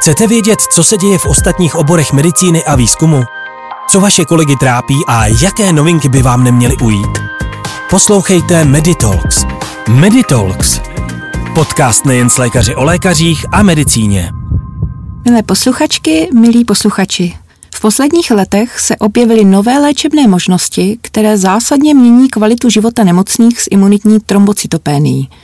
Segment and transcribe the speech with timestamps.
[0.00, 3.22] Chcete vědět, co se děje v ostatních oborech medicíny a výzkumu?
[3.88, 7.18] Co vaše kolegy trápí a jaké novinky by vám neměly ujít?
[7.90, 9.44] Poslouchejte Meditalks.
[9.88, 10.80] Meditalks.
[11.54, 14.32] Podcast nejen s lékaři o lékařích a medicíně.
[15.24, 17.36] Milé posluchačky, milí posluchači,
[17.74, 23.68] v posledních letech se objevily nové léčebné možnosti, které zásadně mění kvalitu života nemocných s
[23.70, 25.28] imunitní trombocytopénií–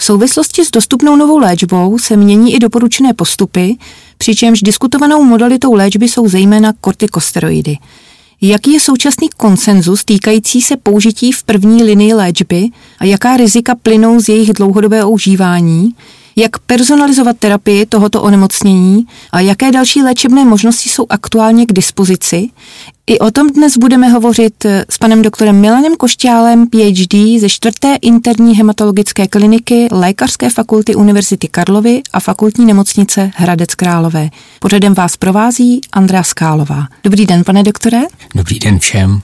[0.00, 3.76] v souvislosti s dostupnou novou léčbou se mění i doporučené postupy,
[4.18, 7.78] přičemž diskutovanou modalitou léčby jsou zejména kortikosteroidy.
[8.40, 14.20] Jaký je současný konsenzus týkající se použití v první linii léčby a jaká rizika plynou
[14.20, 15.94] z jejich dlouhodobého užívání?
[16.40, 22.48] Jak personalizovat terapii tohoto onemocnění a jaké další léčebné možnosti jsou aktuálně k dispozici?
[23.06, 28.56] I o tom dnes budeme hovořit s panem doktorem Milanem Košťálem, PhD ze čtvrté interní
[28.56, 34.28] hematologické kliniky Lékařské fakulty Univerzity Karlovy a fakultní nemocnice Hradec Králové.
[34.60, 36.86] Pořadem vás provází Andrea Skálová.
[37.04, 38.00] Dobrý den, pane doktore.
[38.34, 39.20] Dobrý den všem.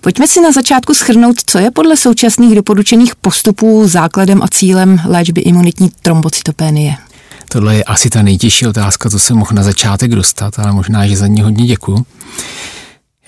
[0.00, 5.40] Pojďme si na začátku schrnout, co je podle současných doporučených postupů základem a cílem léčby
[5.40, 6.96] imunitní trombocytopénie.
[7.48, 11.16] Tohle je asi ta nejtěžší otázka, co jsem mohl na začátek dostat, ale možná, že
[11.16, 12.06] za ní hodně děkuju.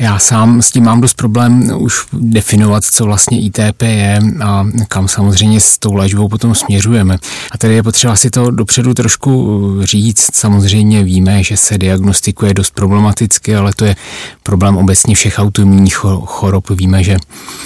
[0.02, 5.08] Já sám s tím mám dost problém už definovat, co vlastně ITP je a kam
[5.08, 7.18] samozřejmě s tou léčbou potom směřujeme.
[7.52, 10.34] A tady je potřeba si to dopředu trošku říct.
[10.34, 13.96] Samozřejmě víme, že se diagnostikuje dost problematicky, ale to je
[14.42, 16.70] problém obecně všech autoimunních chorob.
[16.70, 17.16] Víme, že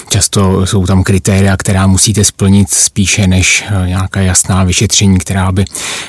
[0.08, 5.64] často jsou tam kritéria, která musíte splnit spíše než eh, nějaká jasná vyšetření, která by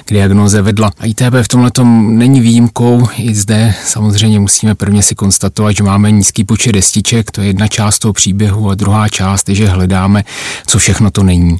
[0.05, 0.91] k diagnoze vedla.
[0.99, 3.07] A ITP v tomhle není výjimkou.
[3.17, 7.67] I zde samozřejmě musíme prvně si konstatovat, že máme nízký počet destiček, to je jedna
[7.67, 10.23] část toho příběhu a druhá část je, že hledáme,
[10.67, 11.57] co všechno to není.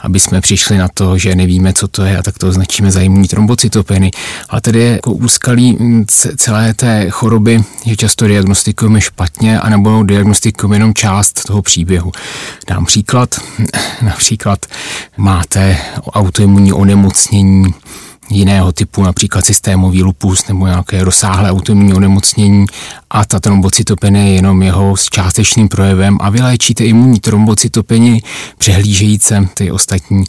[0.00, 3.00] Aby jsme přišli na to, že nevíme, co to je a tak to označíme za
[3.00, 4.10] imunní trombocytopeny.
[4.48, 6.06] Ale tady je jako úskalí mm,
[6.36, 12.12] celé té choroby, že často diagnostikujeme špatně anebo diagnostikujeme jenom část toho příběhu.
[12.68, 13.40] Dám příklad.
[14.02, 14.66] Například
[15.16, 15.76] máte
[16.12, 17.74] autoimunní onemocnění,
[18.30, 22.66] jiného typu, například systémový lupus nebo nějaké rozsáhlé autoimunní onemocnění
[23.10, 28.22] a ta trombocytopenie je jenom jeho s částečným projevem a vyléčíte imunní trombocytopeni
[28.58, 30.24] přehlížejíce ty ostatní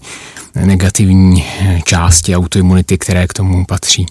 [0.56, 1.46] negativní
[1.84, 4.06] části autoimunity, které k tomu patří.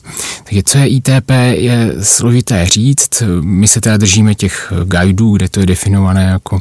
[0.44, 3.22] Takže co je ITP, je složité říct.
[3.40, 6.58] My se teda držíme těch guidů, kde to je definované jako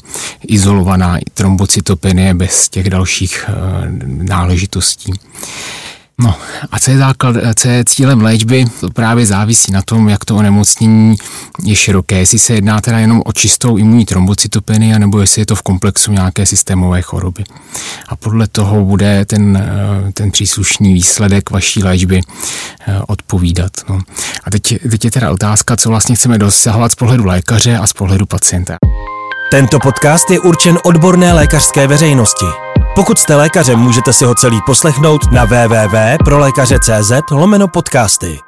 [0.47, 3.53] izolovaná trombocytopenie bez těch dalších eh,
[4.23, 5.13] náležitostí.
[6.21, 6.35] No
[6.71, 10.35] a co je základ, co je cílem léčby, to právě závisí na tom, jak to
[10.35, 11.15] onemocnění
[11.63, 15.55] je široké, jestli se jedná teda jenom o čistou imunní trombocytopenie, nebo jestli je to
[15.55, 17.43] v komplexu nějaké systémové choroby.
[18.07, 22.21] A podle toho bude ten, eh, ten příslušný výsledek vaší léčby
[22.87, 23.71] eh, odpovídat.
[23.89, 23.99] No.
[24.43, 27.93] A teď, teď je teda otázka, co vlastně chceme dosahovat z pohledu lékaře a z
[27.93, 28.77] pohledu pacienta.
[29.51, 32.66] Tento podcast je určen odborné lékařské veřejnosti.
[32.97, 38.46] Pokud jste lékařem, můžete si ho celý poslechnout na www.prolékaře.cz lomeno podcasty.